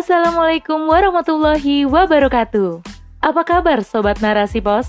Assalamualaikum 0.00 0.88
warahmatullahi 0.88 1.84
wabarakatuh. 1.84 2.80
Apa 3.20 3.44
kabar 3.44 3.84
Sobat 3.84 4.24
Narasi 4.24 4.64
Pos? 4.64 4.88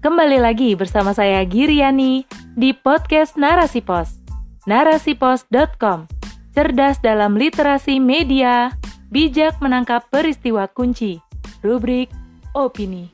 Kembali 0.00 0.40
lagi 0.40 0.72
bersama 0.72 1.12
saya 1.12 1.44
Giriani 1.44 2.24
di 2.56 2.72
podcast 2.72 3.36
Narasi 3.36 3.84
Pos. 3.84 4.16
Narasipos.com 4.64 6.08
Cerdas 6.56 7.04
dalam 7.04 7.36
literasi 7.36 8.00
media, 8.00 8.72
bijak 9.12 9.60
menangkap 9.60 10.08
peristiwa 10.08 10.72
kunci. 10.72 11.20
Rubrik 11.60 12.08
Opini. 12.56 13.12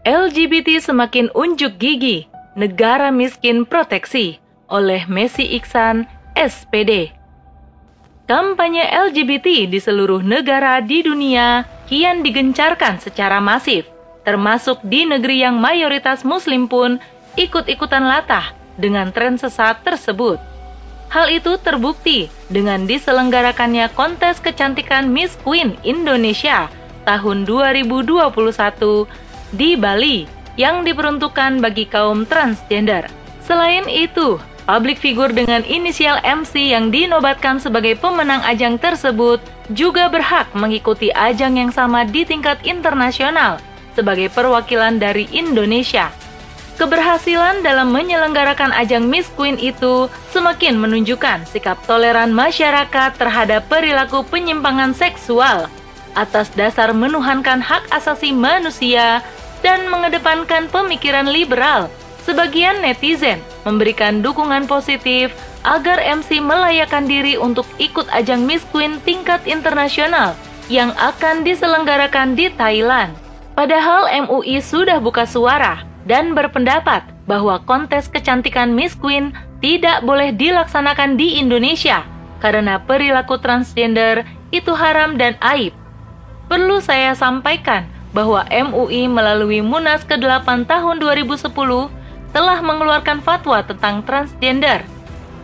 LGBT 0.00 0.80
semakin 0.80 1.28
unjuk 1.36 1.76
gigi, 1.76 2.24
negara 2.56 3.12
miskin 3.12 3.68
proteksi 3.68 4.40
oleh 4.72 5.04
Messi 5.12 5.44
Iksan, 5.44 6.08
SPD. 6.38 7.10
Kampanye 8.30 8.86
LGBT 8.86 9.66
di 9.66 9.82
seluruh 9.82 10.22
negara 10.22 10.78
di 10.78 11.02
dunia 11.02 11.66
kian 11.90 12.22
digencarkan 12.22 13.02
secara 13.02 13.42
masif, 13.42 13.90
termasuk 14.22 14.78
di 14.86 15.02
negeri 15.02 15.42
yang 15.42 15.58
mayoritas 15.58 16.22
muslim 16.22 16.70
pun 16.70 17.02
ikut-ikutan 17.34 18.06
latah 18.06 18.54
dengan 18.78 19.10
tren 19.10 19.34
sesat 19.34 19.82
tersebut. 19.82 20.38
Hal 21.10 21.26
itu 21.26 21.58
terbukti 21.58 22.30
dengan 22.46 22.86
diselenggarakannya 22.86 23.90
kontes 23.98 24.38
kecantikan 24.38 25.10
Miss 25.10 25.34
Queen 25.42 25.74
Indonesia 25.82 26.70
tahun 27.02 27.48
2021 27.48 28.14
di 29.58 29.74
Bali 29.74 30.28
yang 30.54 30.86
diperuntukkan 30.86 31.58
bagi 31.58 31.88
kaum 31.88 32.28
transgender. 32.28 33.08
Selain 33.42 33.88
itu, 33.88 34.36
publik 34.68 35.00
figur 35.00 35.32
dengan 35.32 35.64
inisial 35.64 36.20
MC 36.20 36.76
yang 36.76 36.92
dinobatkan 36.92 37.56
sebagai 37.56 37.96
pemenang 37.96 38.44
ajang 38.44 38.76
tersebut 38.76 39.40
juga 39.72 40.12
berhak 40.12 40.52
mengikuti 40.52 41.08
ajang 41.16 41.56
yang 41.56 41.72
sama 41.72 42.04
di 42.04 42.28
tingkat 42.28 42.60
internasional 42.68 43.56
sebagai 43.96 44.28
perwakilan 44.28 45.00
dari 45.00 45.24
Indonesia. 45.32 46.12
Keberhasilan 46.76 47.64
dalam 47.66 47.90
menyelenggarakan 47.90 48.70
ajang 48.70 49.08
Miss 49.08 49.26
Queen 49.34 49.58
itu 49.58 50.06
semakin 50.30 50.78
menunjukkan 50.78 51.48
sikap 51.48 51.80
toleran 51.88 52.30
masyarakat 52.30 53.18
terhadap 53.18 53.66
perilaku 53.66 54.22
penyimpangan 54.28 54.94
seksual 54.94 55.66
atas 56.14 56.52
dasar 56.54 56.94
menuhankan 56.94 57.58
hak 57.58 57.82
asasi 57.90 58.30
manusia 58.30 59.24
dan 59.64 59.90
mengedepankan 59.90 60.70
pemikiran 60.70 61.26
liberal. 61.26 61.90
Sebagian 62.28 62.84
netizen 62.84 63.40
memberikan 63.64 64.20
dukungan 64.20 64.68
positif 64.68 65.32
agar 65.64 65.96
MC 65.96 66.44
melayakan 66.44 67.08
diri 67.08 67.40
untuk 67.40 67.64
ikut 67.80 68.04
ajang 68.12 68.44
Miss 68.44 68.68
Queen 68.68 69.00
tingkat 69.00 69.40
internasional 69.48 70.36
yang 70.68 70.92
akan 71.00 71.40
diselenggarakan 71.40 72.36
di 72.36 72.52
Thailand. 72.52 73.16
Padahal 73.56 74.12
MUI 74.28 74.60
sudah 74.60 75.00
buka 75.00 75.24
suara 75.24 75.88
dan 76.04 76.36
berpendapat 76.36 77.00
bahwa 77.24 77.64
kontes 77.64 78.12
kecantikan 78.12 78.76
Miss 78.76 78.92
Queen 78.92 79.32
tidak 79.64 80.04
boleh 80.04 80.28
dilaksanakan 80.36 81.16
di 81.16 81.40
Indonesia 81.40 82.04
karena 82.44 82.76
perilaku 82.76 83.40
transgender 83.40 84.28
itu 84.52 84.76
haram 84.76 85.16
dan 85.16 85.32
aib. 85.56 85.72
Perlu 86.52 86.84
saya 86.84 87.16
sampaikan 87.16 87.88
bahwa 88.12 88.44
MUI 88.52 89.08
melalui 89.08 89.64
Munas 89.64 90.04
ke-8 90.04 90.68
tahun 90.68 91.00
2010 91.00 91.97
telah 92.32 92.60
mengeluarkan 92.60 93.24
fatwa 93.24 93.62
tentang 93.64 94.04
transgender. 94.04 94.84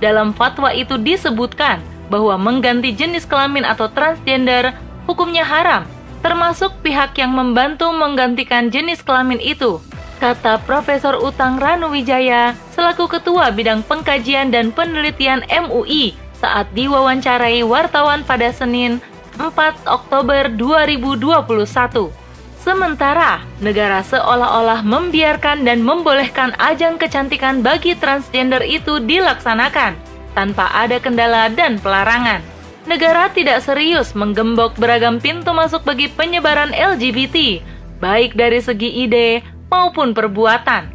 Dalam 0.03 0.37
fatwa 0.37 0.75
itu 0.75 1.01
disebutkan 1.01 1.81
bahwa 2.13 2.37
mengganti 2.37 2.93
jenis 2.93 3.25
kelamin 3.25 3.65
atau 3.65 3.89
transgender 3.89 4.77
hukumnya 5.09 5.45
haram, 5.45 5.89
termasuk 6.21 6.73
pihak 6.85 7.17
yang 7.17 7.33
membantu 7.33 7.89
menggantikan 7.93 8.69
jenis 8.69 9.01
kelamin 9.01 9.41
itu. 9.41 9.81
Kata 10.23 10.63
Profesor 10.65 11.21
Utang 11.21 11.61
Ranuwijaya 11.61 12.57
selaku 12.73 13.11
Ketua 13.19 13.53
Bidang 13.53 13.85
Pengkajian 13.85 14.49
dan 14.49 14.73
Penelitian 14.73 15.45
MUI 15.51 16.17
saat 16.39 16.71
diwawancarai 16.73 17.61
wartawan 17.67 18.25
pada 18.25 18.49
Senin 18.53 19.05
4 19.37 19.85
Oktober 19.85 20.49
2021. 20.49 22.24
Sementara 22.65 23.45
negara 23.61 24.01
seolah-olah 24.01 24.81
membiarkan 24.89 25.69
dan 25.69 25.85
membolehkan 25.85 26.57
ajang 26.57 26.97
kecantikan 26.97 27.61
bagi 27.61 27.93
transgender 27.93 28.65
itu 28.65 29.05
dilaksanakan 29.05 29.93
tanpa 30.33 30.73
ada 30.73 30.97
kendala 30.97 31.53
dan 31.53 31.77
pelarangan. 31.77 32.41
Negara 32.89 33.29
tidak 33.29 33.61
serius 33.61 34.17
menggembok 34.17 34.81
beragam 34.81 35.21
pintu 35.21 35.53
masuk 35.53 35.85
bagi 35.85 36.09
penyebaran 36.09 36.73
LGBT, 36.73 37.61
baik 38.01 38.33
dari 38.33 38.65
segi 38.65 39.05
ide 39.05 39.45
maupun 39.69 40.17
perbuatan. 40.17 40.89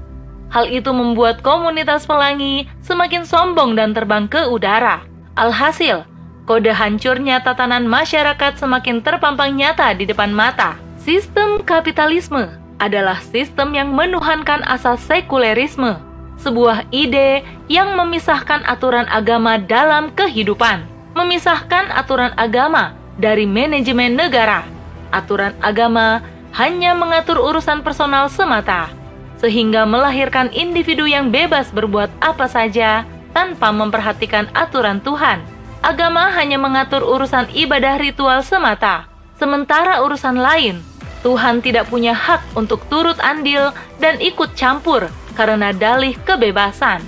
Hal 0.50 0.66
itu 0.74 0.90
membuat 0.90 1.46
komunitas 1.46 2.10
pelangi 2.10 2.66
semakin 2.82 3.22
sombong 3.22 3.78
dan 3.78 3.94
terbang 3.94 4.26
ke 4.26 4.50
udara. 4.50 5.06
Alhasil, 5.38 6.02
kode 6.50 6.74
hancurnya 6.74 7.46
tatanan 7.46 7.86
masyarakat 7.86 8.58
semakin 8.58 9.06
terpampang 9.06 9.54
nyata 9.54 9.94
di 9.94 10.10
depan 10.10 10.34
mata. 10.34 10.89
Sistem 11.10 11.66
kapitalisme 11.66 12.54
adalah 12.78 13.18
sistem 13.34 13.74
yang 13.74 13.90
menuhankan 13.98 14.62
asas 14.62 15.02
sekulerisme, 15.10 15.98
sebuah 16.38 16.86
ide 16.94 17.42
yang 17.66 17.98
memisahkan 17.98 18.62
aturan 18.70 19.10
agama 19.10 19.58
dalam 19.58 20.14
kehidupan, 20.14 20.86
memisahkan 21.18 21.90
aturan 21.98 22.30
agama 22.38 22.94
dari 23.18 23.50
manajemen 23.50 24.14
negara. 24.14 24.70
Aturan 25.10 25.58
agama 25.66 26.22
hanya 26.54 26.94
mengatur 26.94 27.42
urusan 27.42 27.82
personal 27.82 28.30
semata, 28.30 28.94
sehingga 29.42 29.90
melahirkan 29.90 30.54
individu 30.54 31.10
yang 31.10 31.34
bebas 31.34 31.74
berbuat 31.74 32.14
apa 32.22 32.46
saja 32.46 33.02
tanpa 33.34 33.74
memperhatikan 33.74 34.46
aturan 34.54 35.02
Tuhan. 35.02 35.42
Agama 35.82 36.30
hanya 36.38 36.62
mengatur 36.62 37.02
urusan 37.02 37.50
ibadah 37.50 37.98
ritual 37.98 38.46
semata, 38.46 39.10
sementara 39.42 40.06
urusan 40.06 40.38
lain 40.38 40.86
Tuhan 41.20 41.60
tidak 41.60 41.92
punya 41.92 42.16
hak 42.16 42.56
untuk 42.56 42.80
turut 42.88 43.20
andil 43.20 43.76
dan 44.00 44.16
ikut 44.24 44.56
campur 44.56 45.12
karena 45.36 45.76
dalih 45.76 46.16
kebebasan. 46.24 47.04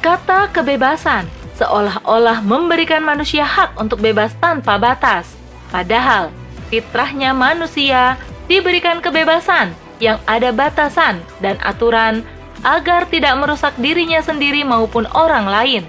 Kata 0.00 0.48
kebebasan 0.52 1.28
seolah-olah 1.56 2.44
memberikan 2.44 3.04
manusia 3.04 3.44
hak 3.44 3.76
untuk 3.76 4.00
bebas 4.00 4.32
tanpa 4.40 4.76
batas. 4.80 5.28
Padahal, 5.68 6.32
fitrahnya 6.68 7.32
manusia 7.32 8.16
diberikan 8.48 9.00
kebebasan 9.00 9.72
yang 10.02 10.20
ada 10.28 10.52
batasan 10.52 11.20
dan 11.40 11.56
aturan 11.64 12.24
agar 12.64 13.04
tidak 13.08 13.36
merusak 13.36 13.72
dirinya 13.76 14.20
sendiri 14.24 14.64
maupun 14.64 15.04
orang 15.12 15.44
lain. 15.44 15.82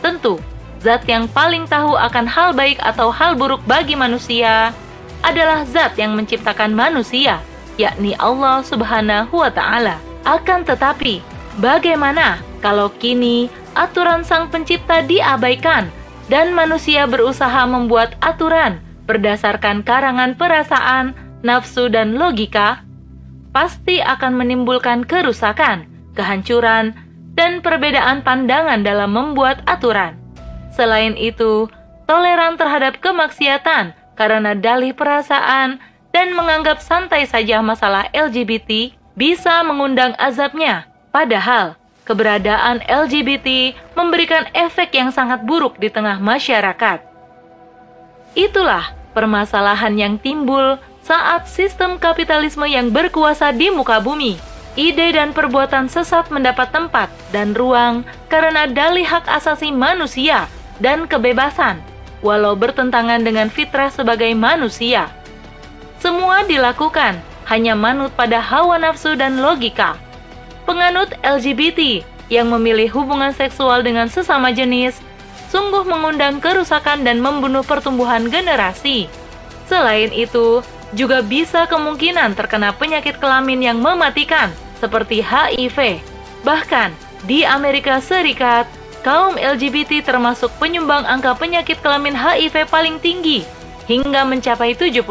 Tentu, 0.00 0.40
zat 0.80 1.04
yang 1.04 1.28
paling 1.28 1.68
tahu 1.68 1.96
akan 1.96 2.24
hal 2.28 2.52
baik 2.56 2.80
atau 2.80 3.12
hal 3.12 3.36
buruk 3.36 3.60
bagi 3.64 3.96
manusia 3.96 4.72
adalah 5.24 5.64
zat 5.68 5.96
yang 5.96 6.16
menciptakan 6.16 6.72
manusia, 6.72 7.40
yakni 7.80 8.16
Allah 8.16 8.60
Subhanahu 8.64 9.32
wa 9.32 9.52
Ta'ala. 9.52 10.00
Akan 10.26 10.66
tetapi, 10.66 11.22
bagaimana 11.62 12.42
kalau 12.58 12.90
kini 12.90 13.46
aturan 13.78 14.26
Sang 14.26 14.50
Pencipta 14.50 15.04
diabaikan 15.04 15.92
dan 16.26 16.50
manusia 16.50 17.06
berusaha 17.06 17.62
membuat 17.68 18.18
aturan 18.18 18.82
berdasarkan 19.06 19.86
karangan 19.86 20.34
perasaan, 20.34 21.14
nafsu, 21.46 21.86
dan 21.86 22.18
logika? 22.18 22.82
Pasti 23.54 24.02
akan 24.02 24.36
menimbulkan 24.36 25.06
kerusakan, 25.06 25.86
kehancuran, 26.18 26.92
dan 27.38 27.62
perbedaan 27.62 28.24
pandangan 28.26 28.82
dalam 28.82 29.14
membuat 29.14 29.62
aturan. 29.70 30.18
Selain 30.74 31.14
itu, 31.16 31.70
toleran 32.04 32.56
terhadap 32.60 32.98
kemaksiatan 33.00 33.96
karena 34.16 34.56
dalih 34.56 34.96
perasaan 34.96 35.78
dan 36.10 36.32
menganggap 36.32 36.80
santai 36.80 37.28
saja 37.28 37.60
masalah 37.60 38.08
LGBT 38.16 38.96
bisa 39.12 39.60
mengundang 39.62 40.16
azabnya. 40.16 40.88
Padahal, 41.12 41.76
keberadaan 42.08 42.80
LGBT 42.88 43.76
memberikan 43.92 44.48
efek 44.56 44.96
yang 44.96 45.12
sangat 45.12 45.44
buruk 45.44 45.76
di 45.76 45.92
tengah 45.92 46.16
masyarakat. 46.16 47.04
Itulah 48.36 48.96
permasalahan 49.12 49.96
yang 49.96 50.14
timbul 50.16 50.80
saat 51.04 51.48
sistem 51.48 51.96
kapitalisme 51.96 52.64
yang 52.68 52.92
berkuasa 52.92 53.52
di 53.52 53.68
muka 53.72 54.00
bumi. 54.00 54.36
Ide 54.76 55.16
dan 55.16 55.32
perbuatan 55.32 55.88
sesat 55.88 56.28
mendapat 56.28 56.68
tempat 56.68 57.08
dan 57.32 57.56
ruang 57.56 58.04
karena 58.28 58.68
dalih 58.68 59.08
hak 59.08 59.24
asasi 59.24 59.72
manusia 59.72 60.52
dan 60.84 61.08
kebebasan 61.08 61.80
walau 62.26 62.58
bertentangan 62.58 63.22
dengan 63.22 63.46
fitrah 63.46 63.86
sebagai 63.94 64.34
manusia. 64.34 65.06
Semua 66.02 66.42
dilakukan 66.42 67.22
hanya 67.46 67.78
manut 67.78 68.10
pada 68.18 68.42
hawa 68.42 68.82
nafsu 68.82 69.14
dan 69.14 69.38
logika. 69.38 69.94
Penganut 70.66 71.14
LGBT 71.22 72.02
yang 72.26 72.50
memilih 72.50 72.90
hubungan 72.90 73.30
seksual 73.30 73.86
dengan 73.86 74.10
sesama 74.10 74.50
jenis 74.50 74.98
sungguh 75.46 75.86
mengundang 75.86 76.42
kerusakan 76.42 77.06
dan 77.06 77.22
membunuh 77.22 77.62
pertumbuhan 77.62 78.26
generasi. 78.26 79.06
Selain 79.70 80.10
itu, 80.10 80.66
juga 80.94 81.22
bisa 81.22 81.66
kemungkinan 81.66 82.34
terkena 82.38 82.74
penyakit 82.74 83.18
kelamin 83.18 83.62
yang 83.62 83.78
mematikan 83.78 84.50
seperti 84.78 85.22
HIV. 85.22 86.02
Bahkan, 86.42 86.94
di 87.26 87.42
Amerika 87.42 87.98
Serikat, 87.98 88.66
kaum 89.06 89.38
LGBT 89.38 90.02
termasuk 90.02 90.50
penyumbang 90.58 91.06
angka 91.06 91.38
penyakit 91.38 91.78
kelamin 91.78 92.18
HIV 92.18 92.66
paling 92.66 92.98
tinggi 92.98 93.46
hingga 93.86 94.26
mencapai 94.26 94.74
70%. 94.74 95.06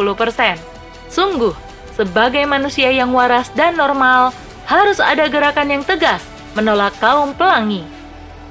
Sungguh, 1.08 1.56
sebagai 1.96 2.44
manusia 2.44 2.92
yang 2.92 3.16
waras 3.16 3.48
dan 3.56 3.80
normal, 3.80 4.36
harus 4.68 5.00
ada 5.00 5.32
gerakan 5.32 5.80
yang 5.80 5.84
tegas 5.88 6.20
menolak 6.60 6.92
kaum 7.00 7.32
pelangi. 7.40 7.88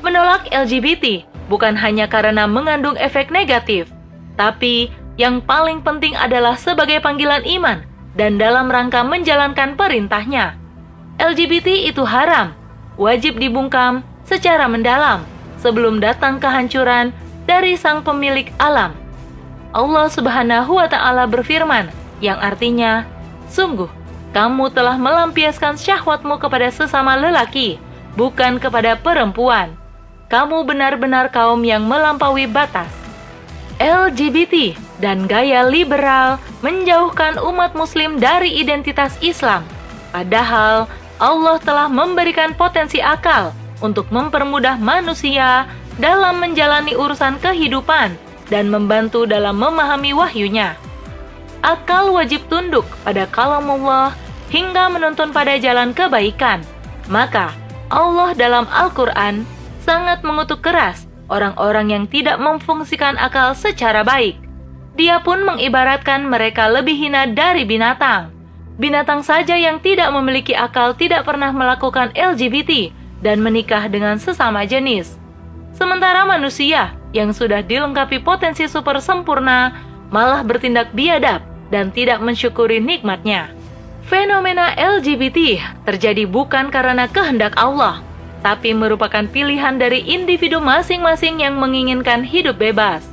Menolak 0.01 0.49
LGBT 0.49 1.29
bukan 1.53 1.77
hanya 1.77 2.09
karena 2.09 2.49
mengandung 2.49 2.97
efek 2.97 3.29
negatif, 3.29 3.93
tapi 4.41 4.89
yang 5.21 5.45
paling 5.45 5.85
penting 5.85 6.17
adalah 6.17 6.57
sebagai 6.57 7.05
panggilan 7.05 7.45
iman 7.61 7.85
dan 8.17 8.41
dalam 8.41 8.73
rangka 8.73 9.05
menjalankan 9.05 9.77
perintahnya. 9.77 10.57
LGBT 11.21 11.85
itu 11.93 12.01
haram, 12.01 12.57
wajib 12.97 13.37
dibungkam 13.37 14.01
secara 14.25 14.65
mendalam 14.65 15.34
sebelum 15.65 16.05
datang 16.05 16.37
kehancuran 16.37 17.17
dari 17.49 17.81
sang 17.81 18.05
pemilik 18.05 18.53
alam. 18.61 18.93
Allah 19.73 20.07
Subhanahu 20.13 20.77
wa 20.77 20.87
taala 20.87 21.25
berfirman 21.25 21.89
yang 22.21 22.37
artinya, 22.37 23.09
"Sungguh 23.49 23.89
kamu 24.37 24.75
telah 24.75 24.99
melampiaskan 24.99 25.79
syahwatmu 25.81 26.43
kepada 26.43 26.67
sesama 26.69 27.17
lelaki 27.17 27.79
bukan 28.19 28.59
kepada 28.59 28.99
perempuan. 28.99 29.73
Kamu 30.27 30.67
benar-benar 30.67 31.31
kaum 31.31 31.63
yang 31.63 31.87
melampaui 31.87 32.51
batas. 32.51 32.91
LGBT 33.79 34.75
dan 34.99 35.31
gaya 35.31 35.63
liberal 35.67 36.43
menjauhkan 36.63 37.39
umat 37.43 37.79
Muslim 37.79 38.19
dari 38.19 38.59
identitas 38.59 39.15
Islam, 39.23 39.67
padahal 40.11 40.91
Allah 41.19 41.59
telah 41.63 41.87
memberikan 41.91 42.55
potensi 42.55 42.99
akal 43.03 43.55
untuk 43.83 44.11
mempermudah 44.11 44.79
manusia 44.79 45.67
dalam 45.99 46.43
menjalani 46.43 46.99
urusan 46.99 47.39
kehidupan 47.39 48.15
dan 48.51 48.69
membantu 48.69 49.25
dalam 49.25 49.57
memahami 49.57 50.13
wahyunya. 50.13 50.77
Akal 51.65 52.13
wajib 52.13 52.45
tunduk 52.53 52.85
pada 53.03 53.25
kalam 53.31 53.65
Allah 53.67 54.13
hingga 54.53 54.93
menuntun 54.93 55.33
pada 55.33 55.57
jalan 55.57 55.97
kebaikan. 55.97 56.61
Maka, 57.09 57.57
Allah 57.89 58.37
dalam 58.37 58.69
Al-Quran 58.69 59.49
sangat 59.81 60.21
mengutuk 60.25 60.61
keras 60.61 61.09
orang-orang 61.33 61.93
yang 61.93 62.05
tidak 62.05 62.37
memfungsikan 62.37 63.17
akal 63.17 63.57
secara 63.57 64.05
baik. 64.05 64.37
Dia 64.95 65.25
pun 65.25 65.43
mengibaratkan 65.43 66.23
mereka 66.29 66.71
lebih 66.71 66.95
hina 66.95 67.27
dari 67.27 67.67
binatang. 67.67 68.31
Binatang 68.79 69.23
saja 69.23 69.55
yang 69.55 69.79
tidak 69.83 70.11
memiliki 70.11 70.55
akal 70.55 70.95
tidak 70.95 71.27
pernah 71.27 71.51
melakukan 71.55 72.11
LGBT 72.15 73.04
dan 73.25 73.41
menikah 73.41 73.89
dengan 73.89 74.21
sesama 74.21 74.69
jenis. 74.69 75.17
Sementara 75.73 76.29
manusia 76.29 76.93
yang 77.17 77.33
sudah 77.33 77.65
dilengkapi 77.65 78.21
potensi 78.21 78.69
super 78.69 79.01
sempurna 79.01 79.73
malah 80.13 80.45
bertindak 80.45 80.93
biadab 80.93 81.41
dan 81.73 81.89
tidak 81.91 82.21
mensyukuri 82.21 82.79
nikmatnya. 82.79 83.51
Fenomena 84.05 84.77
LGBT 84.77 85.65
terjadi 85.89 86.29
bukan 86.29 86.69
karena 86.69 87.09
kehendak 87.09 87.57
Allah, 87.57 88.05
tapi 88.45 88.77
merupakan 88.77 89.25
pilihan 89.25 89.81
dari 89.81 90.05
individu 90.05 90.61
masing-masing 90.61 91.41
yang 91.41 91.57
menginginkan 91.57 92.21
hidup 92.21 92.61
bebas. 92.61 93.09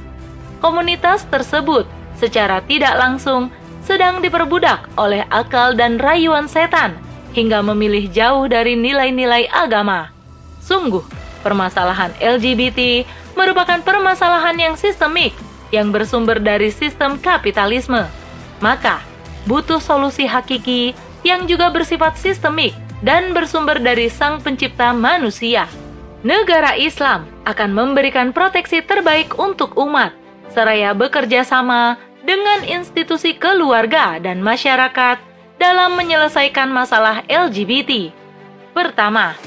Komunitas 0.59 1.23
tersebut 1.31 1.87
secara 2.19 2.59
tidak 2.67 2.93
langsung 2.99 3.49
sedang 3.81 4.21
diperbudak 4.21 4.91
oleh 4.99 5.25
akal 5.31 5.73
dan 5.73 5.97
rayuan 5.97 6.45
setan 6.45 6.99
hingga 7.31 7.63
memilih 7.63 8.11
jauh 8.11 8.45
dari 8.47 8.75
nilai-nilai 8.75 9.47
agama. 9.51 10.11
Sungguh, 10.61 11.03
permasalahan 11.41 12.13
LGBT 12.21 13.03
merupakan 13.33 13.79
permasalahan 13.81 14.55
yang 14.59 14.75
sistemik 14.77 15.33
yang 15.71 15.89
bersumber 15.89 16.37
dari 16.37 16.69
sistem 16.69 17.15
kapitalisme. 17.17 18.03
Maka, 18.59 19.01
butuh 19.47 19.81
solusi 19.81 20.27
hakiki 20.27 20.93
yang 21.25 21.47
juga 21.47 21.71
bersifat 21.71 22.19
sistemik 22.19 22.75
dan 23.01 23.33
bersumber 23.33 23.81
dari 23.81 24.11
Sang 24.11 24.43
Pencipta 24.43 24.93
manusia. 24.93 25.65
Negara 26.21 26.77
Islam 26.77 27.25
akan 27.49 27.73
memberikan 27.73 28.29
proteksi 28.29 28.85
terbaik 28.85 29.41
untuk 29.41 29.73
umat, 29.81 30.13
seraya 30.53 30.93
bekerja 30.93 31.41
sama 31.41 31.97
dengan 32.21 32.61
institusi 32.61 33.33
keluarga 33.33 34.21
dan 34.21 34.37
masyarakat 34.45 35.17
dalam 35.61 35.93
menyelesaikan 35.93 36.73
masalah 36.73 37.21
LGBT. 37.29 38.09
Pertama, 38.73 39.37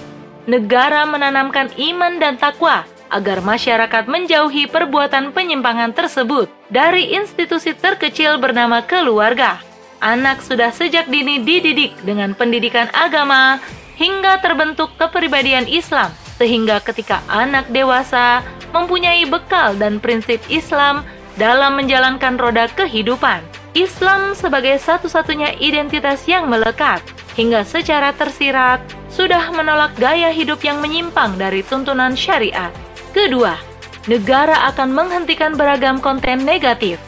negara 0.46 1.02
menanamkan 1.02 1.75
iman 1.75 2.22
dan 2.22 2.38
takwa 2.38 2.87
agar 3.11 3.43
masyarakat 3.43 4.06
menjauhi 4.06 4.70
perbuatan 4.70 5.34
penyimpangan 5.34 5.90
tersebut 5.90 6.46
dari 6.70 7.19
institusi 7.19 7.75
terkecil 7.75 8.38
bernama 8.38 8.87
keluarga 8.87 9.58
anak 10.05 10.44
sudah 10.44 10.69
sejak 10.69 11.08
dini 11.08 11.40
dididik 11.40 11.96
dengan 12.05 12.37
pendidikan 12.37 12.93
agama 12.93 13.56
hingga 13.96 14.38
terbentuk 14.44 14.93
kepribadian 15.00 15.64
Islam, 15.64 16.12
sehingga 16.37 16.84
ketika 16.84 17.25
anak 17.32 17.64
dewasa 17.72 18.44
mempunyai 18.76 19.25
bekal 19.25 19.72
dan 19.81 19.96
prinsip 19.96 20.44
Islam 20.52 21.02
dalam 21.40 21.81
menjalankan 21.81 22.37
roda 22.37 22.69
kehidupan. 22.69 23.63
Islam 23.75 24.38
sebagai 24.38 24.79
satu-satunya 24.79 25.59
identitas 25.59 26.23
yang 26.31 26.47
melekat, 26.47 27.03
hingga 27.35 27.67
secara 27.67 28.15
tersirat 28.15 28.79
sudah 29.11 29.50
menolak 29.50 29.91
gaya 29.99 30.31
hidup 30.31 30.62
yang 30.62 30.79
menyimpang 30.79 31.35
dari 31.35 31.67
tuntunan 31.67 32.15
syariat. 32.15 32.71
Kedua, 33.11 33.59
negara 34.06 34.71
akan 34.71 34.94
menghentikan 34.94 35.59
beragam 35.59 35.99
konten 35.99 36.47
negatif, 36.47 37.03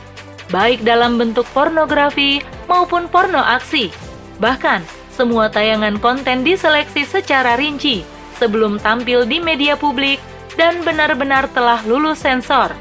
baik 0.51 0.83
dalam 0.83 1.23
bentuk 1.23 1.47
pornografi 1.55 2.43
maupun 2.67 3.07
porno 3.07 3.39
aksi. 3.39 3.95
Bahkan, 4.43 4.83
semua 5.15 5.47
tayangan 5.47 6.03
konten 6.03 6.43
diseleksi 6.43 7.07
secara 7.07 7.55
rinci 7.55 8.03
sebelum 8.43 8.83
tampil 8.83 9.23
di 9.23 9.39
media 9.39 9.79
publik 9.79 10.19
dan 10.59 10.83
benar-benar 10.83 11.47
telah 11.55 11.79
lulus 11.87 12.21
sensor. 12.21 12.75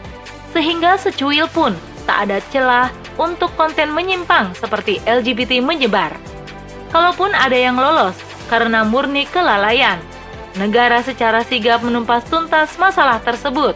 Sehingga 0.51 0.98
secuil 0.98 1.48
pun 1.54 1.77
tak 2.04 2.27
ada 2.27 2.44
celah 2.51 2.92
untuk 3.15 3.51
konten 3.55 3.91
menyimpang 3.91 4.53
seperti 4.57 5.00
LGBT 5.07 5.63
menyebar. 5.63 6.15
Kalaupun 6.91 7.31
ada 7.36 7.55
yang 7.55 7.75
lolos 7.75 8.15
karena 8.48 8.86
murni 8.86 9.27
kelalaian, 9.27 10.00
negara 10.55 11.03
secara 11.03 11.43
sigap 11.43 11.84
menumpas 11.84 12.24
tuntas 12.27 12.75
masalah 12.79 13.19
tersebut. 13.24 13.75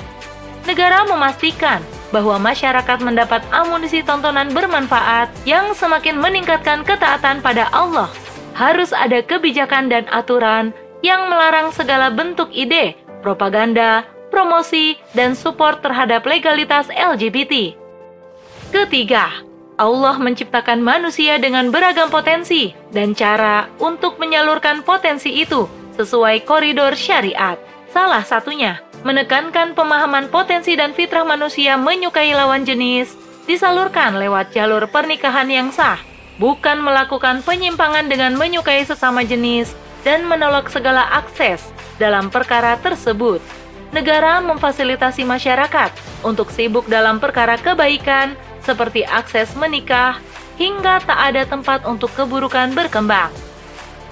Negara 0.67 1.07
memastikan 1.07 1.81
bahwa 2.09 2.41
masyarakat 2.41 2.99
mendapat 3.01 3.41
amunisi 3.53 4.01
tontonan 4.01 4.49
bermanfaat 4.53 5.29
yang 5.45 5.73
semakin 5.77 6.17
meningkatkan 6.17 6.81
ketaatan 6.83 7.39
pada 7.39 7.69
Allah. 7.73 8.09
Harus 8.57 8.91
ada 8.91 9.23
kebijakan 9.23 9.87
dan 9.87 10.03
aturan 10.11 10.75
yang 10.99 11.31
melarang 11.31 11.71
segala 11.71 12.11
bentuk 12.11 12.51
ide, 12.51 12.97
propaganda, 13.23 14.03
promosi, 14.33 14.99
dan 15.15 15.31
support 15.31 15.79
terhadap 15.79 16.27
legalitas 16.27 16.91
LGBT. 16.91 17.78
Ketiga, 18.69 19.33
Allah 19.81 20.21
menciptakan 20.21 20.77
manusia 20.77 21.41
dengan 21.41 21.73
beragam 21.73 22.13
potensi 22.13 22.69
dan 22.93 23.17
cara 23.17 23.65
untuk 23.81 24.21
menyalurkan 24.21 24.85
potensi 24.85 25.41
itu 25.41 25.65
sesuai 25.97 26.45
koridor 26.45 26.93
syariat. 26.93 27.57
Salah 27.89 28.21
satunya 28.21 28.77
menekankan 29.01 29.73
pemahaman 29.73 30.29
potensi 30.29 30.77
dan 30.77 30.93
fitrah 30.93 31.25
manusia 31.25 31.81
menyukai 31.81 32.29
lawan 32.37 32.61
jenis 32.61 33.17
disalurkan 33.49 34.21
lewat 34.21 34.53
jalur 34.53 34.85
pernikahan 34.85 35.49
yang 35.49 35.73
sah, 35.73 35.97
bukan 36.37 36.77
melakukan 36.77 37.41
penyimpangan 37.41 38.05
dengan 38.05 38.37
menyukai 38.37 38.85
sesama 38.85 39.25
jenis 39.25 39.73
dan 40.05 40.29
menolak 40.29 40.69
segala 40.69 41.09
akses 41.09 41.65
dalam 41.97 42.29
perkara 42.29 42.77
tersebut. 42.77 43.41
Negara 43.89 44.37
memfasilitasi 44.45 45.25
masyarakat 45.25 45.89
untuk 46.21 46.53
sibuk 46.53 46.85
dalam 46.85 47.17
perkara 47.17 47.57
kebaikan 47.57 48.37
seperti 48.69 49.01
akses 49.09 49.57
menikah 49.57 50.21
hingga 50.61 51.01
tak 51.01 51.19
ada 51.33 51.41
tempat 51.49 51.81
untuk 51.89 52.13
keburukan 52.13 52.77
berkembang. 52.77 53.33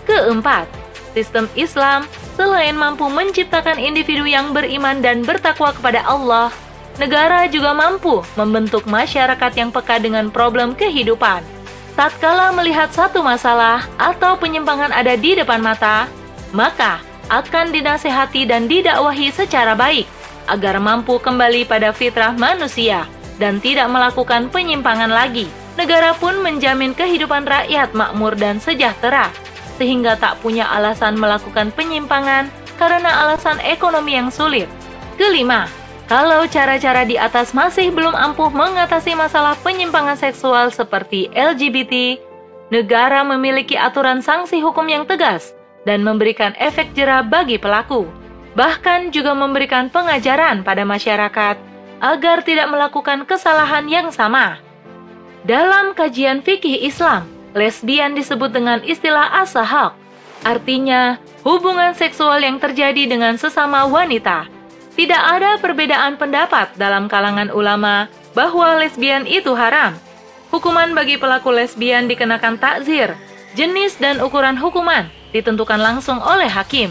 Keempat, 0.10 0.66
sistem 1.14 1.46
Islam 1.54 2.10
Selain 2.38 2.78
mampu 2.78 3.10
menciptakan 3.10 3.82
individu 3.82 4.30
yang 4.30 4.54
beriman 4.54 5.02
dan 5.02 5.26
bertakwa 5.26 5.74
kepada 5.74 6.06
Allah, 6.06 6.54
negara 7.02 7.50
juga 7.50 7.74
mampu 7.74 8.22
membentuk 8.38 8.86
masyarakat 8.86 9.58
yang 9.58 9.74
peka 9.74 9.98
dengan 9.98 10.30
problem 10.30 10.78
kehidupan. 10.78 11.42
Tatkala 11.98 12.54
melihat 12.54 12.94
satu 12.94 13.26
masalah 13.26 13.90
atau 13.98 14.38
penyimpangan 14.38 14.94
ada 14.94 15.18
di 15.18 15.34
depan 15.34 15.66
mata, 15.66 16.06
maka 16.54 17.02
akan 17.34 17.74
dinasehati 17.74 18.46
dan 18.46 18.70
didakwahi 18.70 19.34
secara 19.34 19.74
baik, 19.74 20.06
agar 20.46 20.78
mampu 20.78 21.18
kembali 21.18 21.66
pada 21.66 21.90
fitrah 21.90 22.38
manusia 22.38 23.10
dan 23.38 23.62
tidak 23.62 23.90
melakukan 23.90 24.50
penyimpangan 24.50 25.10
lagi. 25.10 25.50
Negara 25.78 26.18
pun 26.18 26.42
menjamin 26.42 26.98
kehidupan 26.98 27.46
rakyat 27.46 27.94
makmur 27.94 28.34
dan 28.34 28.58
sejahtera, 28.58 29.30
sehingga 29.78 30.18
tak 30.18 30.42
punya 30.42 30.66
alasan 30.74 31.16
melakukan 31.22 31.70
penyimpangan 31.74 32.50
karena 32.82 33.26
alasan 33.26 33.62
ekonomi 33.62 34.18
yang 34.18 34.34
sulit. 34.34 34.66
Kelima, 35.22 35.70
kalau 36.10 36.48
cara-cara 36.50 37.06
di 37.06 37.20
atas 37.20 37.54
masih 37.54 37.94
belum 37.94 38.16
ampuh 38.16 38.50
mengatasi 38.50 39.14
masalah 39.14 39.54
penyimpangan 39.62 40.18
seksual 40.18 40.74
seperti 40.74 41.30
LGBT, 41.36 42.18
negara 42.74 43.22
memiliki 43.28 43.76
aturan 43.76 44.24
sanksi 44.24 44.64
hukum 44.64 44.88
yang 44.90 45.04
tegas 45.04 45.54
dan 45.86 46.02
memberikan 46.02 46.56
efek 46.58 46.96
jerah 46.96 47.22
bagi 47.22 47.60
pelaku. 47.60 48.08
Bahkan 48.58 49.14
juga 49.14 49.38
memberikan 49.38 49.92
pengajaran 49.94 50.66
pada 50.66 50.82
masyarakat 50.82 51.67
agar 52.00 52.46
tidak 52.46 52.68
melakukan 52.70 53.26
kesalahan 53.26 53.86
yang 53.90 54.08
sama. 54.14 54.62
Dalam 55.48 55.96
kajian 55.96 56.44
fikih 56.44 56.84
Islam, 56.84 57.26
lesbian 57.56 58.14
disebut 58.14 58.52
dengan 58.52 58.84
istilah 58.84 59.42
asahak, 59.42 59.96
artinya 60.44 61.18
hubungan 61.48 61.96
seksual 61.96 62.44
yang 62.44 62.60
terjadi 62.60 63.08
dengan 63.08 63.40
sesama 63.40 63.88
wanita 63.88 64.58
tidak 64.98 65.22
ada 65.22 65.62
perbedaan 65.62 66.18
pendapat 66.18 66.74
dalam 66.74 67.06
kalangan 67.06 67.54
ulama 67.54 68.10
bahwa 68.34 68.82
lesbian 68.82 69.30
itu 69.30 69.54
haram. 69.54 69.94
Hukuman 70.50 70.98
bagi 70.98 71.22
pelaku 71.22 71.54
lesbian 71.54 72.10
dikenakan 72.10 72.58
takzir. 72.58 73.14
Jenis 73.54 74.02
dan 74.02 74.18
ukuran 74.26 74.58
hukuman 74.58 75.06
ditentukan 75.38 75.78
langsung 75.78 76.18
oleh 76.18 76.50
hakim. 76.50 76.90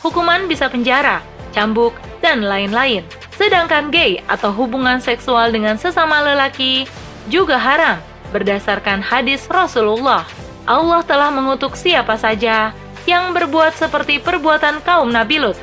Hukuman 0.00 0.48
bisa 0.48 0.72
penjara, 0.72 1.20
cambuk, 1.52 1.92
dan 2.24 2.40
lain-lain. 2.40 3.04
Sedangkan 3.36 3.88
gay 3.88 4.20
atau 4.28 4.52
hubungan 4.52 5.00
seksual 5.00 5.50
dengan 5.50 5.80
sesama 5.80 6.20
lelaki 6.20 6.84
juga 7.32 7.56
haram 7.56 7.98
berdasarkan 8.30 9.00
hadis 9.00 9.44
Rasulullah. 9.48 10.24
Allah 10.68 11.02
telah 11.02 11.28
mengutuk 11.34 11.74
siapa 11.74 12.14
saja 12.14 12.70
yang 13.08 13.34
berbuat 13.34 13.74
seperti 13.74 14.22
perbuatan 14.22 14.78
kaum 14.86 15.10
Nabi 15.10 15.42
Lut 15.42 15.58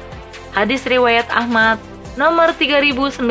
Hadis 0.54 0.82
riwayat 0.90 1.30
Ahmad 1.30 1.78
nomor 2.18 2.52
3908. 2.58 3.22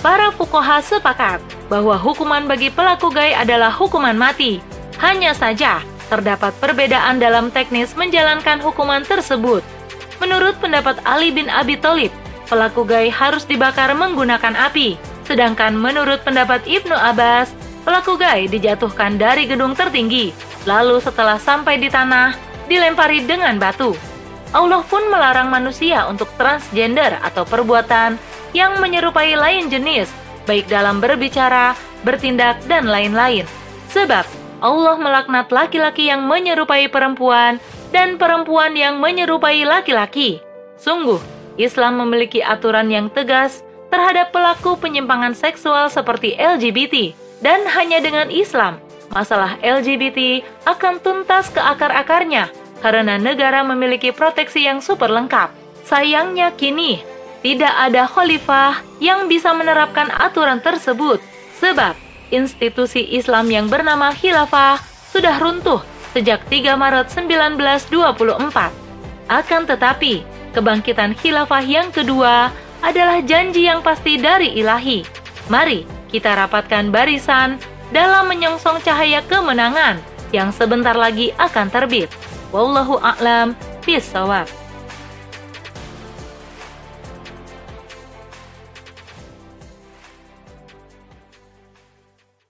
Para 0.00 0.28
fukoha 0.32 0.80
sepakat 0.80 1.40
bahwa 1.68 1.96
hukuman 1.96 2.44
bagi 2.48 2.68
pelaku 2.72 3.12
gay 3.12 3.36
adalah 3.36 3.72
hukuman 3.72 4.16
mati. 4.16 4.60
Hanya 5.00 5.36
saja 5.36 5.84
terdapat 6.08 6.52
perbedaan 6.60 7.20
dalam 7.20 7.48
teknis 7.52 7.92
menjalankan 7.96 8.60
hukuman 8.60 9.04
tersebut. 9.04 9.64
Menurut 10.20 10.56
pendapat 10.60 11.00
Ali 11.04 11.32
bin 11.32 11.48
Abi 11.52 11.76
Thalib, 11.76 12.12
pelaku 12.48 12.84
gay 12.84 13.08
harus 13.08 13.44
dibakar 13.48 13.92
menggunakan 13.96 14.54
api. 14.54 14.96
Sedangkan 15.24 15.72
menurut 15.72 16.20
pendapat 16.22 16.64
Ibnu 16.68 16.92
Abbas, 16.92 17.52
pelaku 17.84 18.20
gay 18.20 18.48
dijatuhkan 18.48 19.16
dari 19.16 19.48
gedung 19.48 19.72
tertinggi, 19.72 20.32
lalu 20.68 21.00
setelah 21.00 21.40
sampai 21.40 21.80
di 21.80 21.88
tanah, 21.88 22.36
dilempari 22.68 23.24
dengan 23.24 23.56
batu. 23.56 23.96
Allah 24.54 24.86
pun 24.86 25.10
melarang 25.10 25.50
manusia 25.50 26.06
untuk 26.06 26.30
transgender 26.38 27.18
atau 27.20 27.42
perbuatan 27.42 28.16
yang 28.54 28.78
menyerupai 28.78 29.34
lain 29.34 29.66
jenis, 29.66 30.06
baik 30.46 30.70
dalam 30.70 31.02
berbicara, 31.02 31.74
bertindak, 32.06 32.62
dan 32.70 32.86
lain-lain. 32.86 33.42
Sebab 33.90 34.22
Allah 34.62 34.96
melaknat 34.96 35.50
laki-laki 35.50 36.08
yang 36.08 36.24
menyerupai 36.24 36.86
perempuan 36.86 37.58
dan 37.90 38.14
perempuan 38.16 38.72
yang 38.78 39.02
menyerupai 39.02 39.66
laki-laki. 39.66 40.38
Sungguh, 40.78 41.18
Islam 41.56 42.02
memiliki 42.02 42.42
aturan 42.42 42.90
yang 42.90 43.06
tegas 43.10 43.62
terhadap 43.92 44.34
pelaku 44.34 44.74
penyimpangan 44.74 45.38
seksual 45.38 45.86
seperti 45.86 46.34
LGBT, 46.34 47.14
dan 47.44 47.62
hanya 47.70 48.02
dengan 48.02 48.26
Islam, 48.32 48.82
masalah 49.14 49.54
LGBT 49.62 50.42
akan 50.66 50.98
tuntas 50.98 51.46
ke 51.54 51.62
akar-akarnya 51.62 52.50
karena 52.82 53.16
negara 53.16 53.62
memiliki 53.62 54.10
proteksi 54.10 54.66
yang 54.66 54.82
super 54.82 55.08
lengkap. 55.08 55.48
Sayangnya 55.86 56.52
kini, 56.58 57.00
tidak 57.44 57.72
ada 57.76 58.08
khalifah 58.08 58.80
yang 58.98 59.28
bisa 59.30 59.52
menerapkan 59.54 60.10
aturan 60.10 60.58
tersebut, 60.60 61.20
sebab 61.60 61.94
institusi 62.32 63.04
Islam 63.14 63.46
yang 63.52 63.66
bernama 63.70 64.10
khilafah 64.12 64.80
sudah 65.12 65.38
runtuh 65.38 65.80
sejak 66.16 66.42
3 66.50 66.74
Maret 66.74 67.08
1924. 67.14 67.88
Akan 69.28 69.64
tetapi, 69.64 70.24
kebangkitan 70.54 71.18
khilafah 71.18 71.66
yang 71.66 71.90
kedua 71.90 72.54
adalah 72.80 73.18
janji 73.26 73.66
yang 73.66 73.82
pasti 73.82 74.16
dari 74.16 74.54
ilahi. 74.54 75.02
Mari 75.50 75.84
kita 76.08 76.32
rapatkan 76.38 76.94
barisan 76.94 77.58
dalam 77.90 78.30
menyongsong 78.30 78.80
cahaya 78.86 79.20
kemenangan 79.26 79.98
yang 80.30 80.54
sebentar 80.54 80.94
lagi 80.94 81.34
akan 81.36 81.68
terbit. 81.68 82.08
Wallahu 82.54 83.02
a'lam 83.02 83.58
bishawab. 83.82 84.63